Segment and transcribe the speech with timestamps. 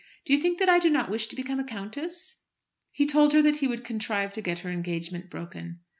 [0.25, 2.37] Do you think that I do not wish to become a countess?"
[2.91, 5.81] He told her that he would contrive to get her engagement broken.